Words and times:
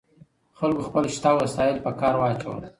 خلګو 0.57 0.81
خپل 0.87 1.05
شته 1.15 1.31
وسایل 1.39 1.77
په 1.85 1.91
کار 1.99 2.15
واچول. 2.17 2.59